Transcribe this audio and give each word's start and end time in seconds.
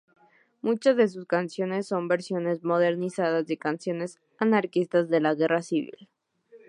Muchas 0.63 0.97
de 0.97 1.07
sus 1.07 1.27
canciones 1.27 1.85
son 1.85 2.07
versiones 2.07 2.63
modernizadas 2.63 3.45
de 3.45 3.57
canciones 3.57 4.17
anarquistas 4.39 5.09
de 5.09 5.19
la 5.21 5.35
guerra 5.35 5.61
civil. 5.61 6.09